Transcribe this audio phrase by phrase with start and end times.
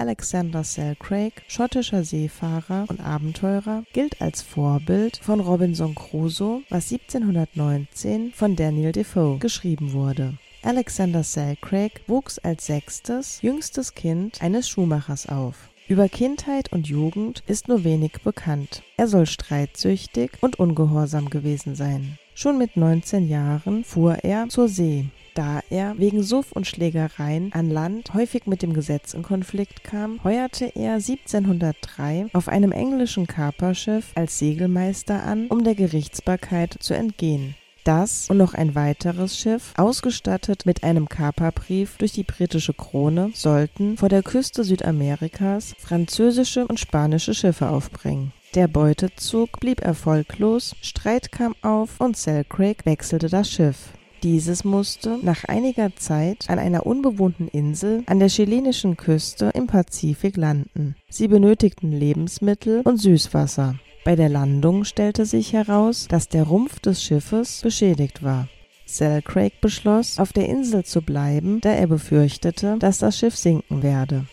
[0.00, 8.56] Alexander Selkirk, schottischer Seefahrer und Abenteurer, gilt als Vorbild von Robinson Crusoe, was 1719 von
[8.56, 10.38] Daniel Defoe geschrieben wurde.
[10.62, 15.68] Alexander Selkirk wuchs als sechstes, jüngstes Kind eines Schuhmachers auf.
[15.86, 18.82] Über Kindheit und Jugend ist nur wenig bekannt.
[18.96, 22.16] Er soll streitsüchtig und ungehorsam gewesen sein.
[22.34, 25.10] Schon mit 19 Jahren fuhr er zur See.
[25.34, 30.22] Da er wegen Suff und Schlägereien an Land häufig mit dem Gesetz in Konflikt kam,
[30.24, 37.54] heuerte er 1703 auf einem englischen Kaperschiff als Segelmeister an, um der Gerichtsbarkeit zu entgehen.
[37.84, 43.96] Das und noch ein weiteres Schiff, ausgestattet mit einem Kaperbrief durch die britische Krone, sollten
[43.96, 48.32] vor der Küste Südamerikas französische und spanische Schiffe aufbringen.
[48.54, 53.92] Der Beutezug blieb erfolglos, Streit kam auf und Selkirk wechselte das Schiff.
[54.22, 60.36] Dieses musste nach einiger Zeit an einer unbewohnten Insel an der chilenischen Küste im Pazifik
[60.36, 60.94] landen.
[61.08, 63.76] Sie benötigten Lebensmittel und Süßwasser.
[64.04, 68.48] Bei der Landung stellte sich heraus, dass der Rumpf des Schiffes beschädigt war.
[68.84, 74.26] Selkirk beschloss, auf der Insel zu bleiben, da er befürchtete, dass das Schiff sinken werde.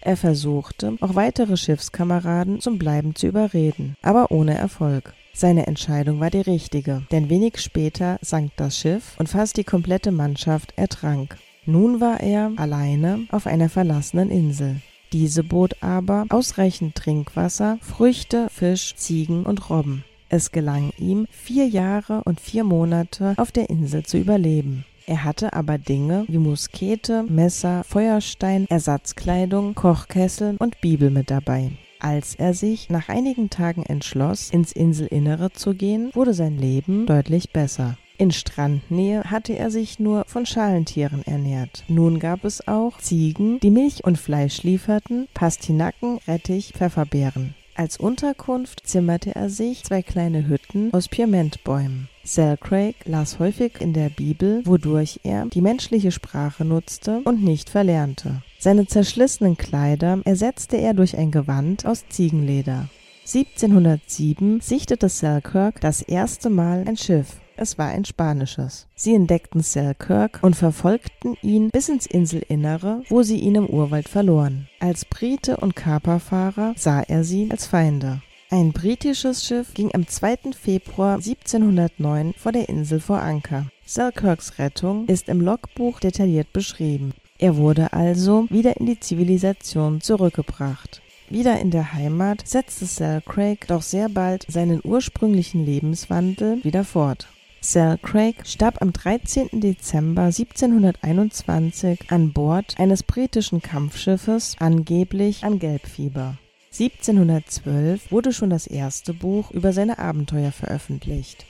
[0.00, 5.14] Er versuchte, auch weitere Schiffskameraden zum Bleiben zu überreden, aber ohne Erfolg.
[5.38, 10.10] Seine Entscheidung war die richtige, denn wenig später sank das Schiff und fast die komplette
[10.10, 11.36] Mannschaft ertrank.
[11.66, 14.80] Nun war er alleine auf einer verlassenen Insel.
[15.12, 20.04] Diese bot aber ausreichend Trinkwasser, Früchte, Fisch, Ziegen und Robben.
[20.30, 24.86] Es gelang ihm, vier Jahre und vier Monate auf der Insel zu überleben.
[25.04, 31.72] Er hatte aber Dinge wie Muskete, Messer, Feuerstein, Ersatzkleidung, Kochkessel und Bibel mit dabei.
[31.98, 37.50] Als er sich nach einigen Tagen entschloss, ins Inselinnere zu gehen, wurde sein Leben deutlich
[37.50, 37.96] besser.
[38.18, 41.84] In Strandnähe hatte er sich nur von Schalentieren ernährt.
[41.88, 47.54] Nun gab es auch Ziegen, die Milch und Fleisch lieferten, Pastinaken, Rettich, Pfefferbeeren.
[47.74, 52.08] Als Unterkunft zimmerte er sich zwei kleine Hütten aus Pimentbäumen.
[52.24, 58.42] Selkirk las häufig in der Bibel, wodurch er die menschliche Sprache nutzte und nicht verlernte.
[58.58, 62.88] Seine zerschlissenen Kleider ersetzte er durch ein Gewand aus Ziegenleder.
[63.26, 67.40] 1707 sichtete Selkirk das erste Mal ein Schiff.
[67.56, 68.86] Es war ein spanisches.
[68.94, 74.68] Sie entdeckten Selkirk und verfolgten ihn bis ins Inselinnere, wo sie ihn im Urwald verloren.
[74.78, 78.20] Als Brite und Kaperfahrer sah er sie als Feinde.
[78.50, 80.52] Ein britisches Schiff ging am 2.
[80.52, 83.66] Februar 1709 vor der Insel vor Anker.
[83.84, 87.12] Selkirks Rettung ist im Logbuch detailliert beschrieben.
[87.38, 91.02] Er wurde also wieder in die Zivilisation zurückgebracht.
[91.28, 97.28] Wieder in der Heimat setzte Selkirk doch sehr bald seinen ursprünglichen Lebenswandel wieder fort.
[97.60, 99.60] Selkirk starb am 13.
[99.60, 106.38] Dezember 1721 an Bord eines britischen Kampfschiffes, angeblich an Gelbfieber.
[106.72, 111.44] 1712 wurde schon das erste Buch über seine Abenteuer veröffentlicht.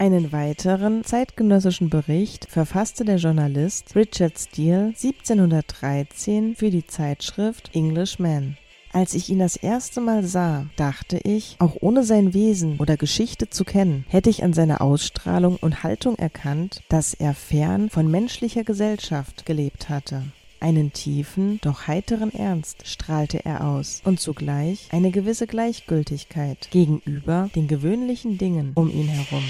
[0.00, 8.56] Einen weiteren zeitgenössischen Bericht verfasste der Journalist Richard Steele 1713 für die Zeitschrift Englishman.
[8.94, 13.50] Als ich ihn das erste Mal sah, dachte ich, auch ohne sein Wesen oder Geschichte
[13.50, 18.64] zu kennen, hätte ich an seiner Ausstrahlung und Haltung erkannt, dass er fern von menschlicher
[18.64, 20.22] Gesellschaft gelebt hatte.
[20.60, 27.66] Einen tiefen, doch heiteren Ernst strahlte er aus und zugleich eine gewisse Gleichgültigkeit gegenüber den
[27.66, 29.44] gewöhnlichen Dingen um ihn herum.